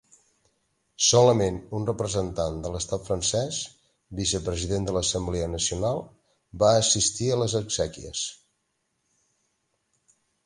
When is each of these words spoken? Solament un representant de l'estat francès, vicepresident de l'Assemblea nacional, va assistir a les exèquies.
Solament 1.07 1.57
un 1.79 1.83
representant 1.89 2.55
de 2.63 2.71
l'estat 2.75 3.03
francès, 3.09 3.59
vicepresident 4.21 4.87
de 4.89 4.95
l'Assemblea 4.97 5.51
nacional, 5.57 6.01
va 6.63 6.71
assistir 6.79 7.29
a 7.35 7.39
les 7.43 7.55
exèquies. 7.63 8.23